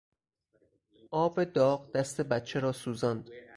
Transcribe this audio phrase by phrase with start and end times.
[1.11, 3.29] آب داغ دست بچه را سوزاند.